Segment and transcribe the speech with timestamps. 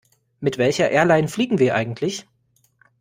[0.39, 2.25] Mit welcher Airline fliegen wir eigentlich?